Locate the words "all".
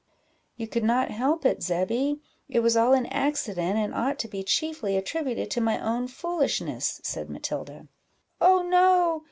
2.75-2.93